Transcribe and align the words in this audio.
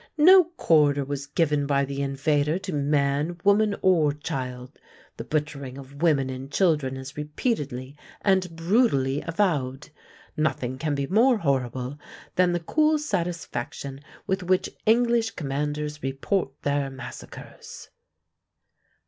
No 0.17 0.45
quarter 0.45 1.05
was 1.05 1.27
given 1.27 1.67
by 1.67 1.85
the 1.85 2.01
invader 2.01 2.57
to 2.57 2.73
man, 2.73 3.37
woman, 3.43 3.75
or 3.83 4.11
child. 4.13 4.79
The 5.17 5.23
butchering 5.23 5.77
of 5.77 6.01
women 6.01 6.27
and 6.27 6.51
children 6.51 6.97
is 6.97 7.15
repeatedly 7.15 7.95
and 8.23 8.55
brutally 8.55 9.21
avowed. 9.21 9.89
Nothing 10.35 10.79
can 10.79 10.95
be 10.95 11.05
more 11.05 11.37
horrible 11.37 11.99
than 12.33 12.51
the 12.51 12.59
cool 12.59 12.97
satisfaction 12.97 14.01
with 14.25 14.41
which 14.41 14.71
English 14.87 15.29
commanders 15.35 16.01
report 16.01 16.59
their 16.63 16.89
massacres." 16.89 17.89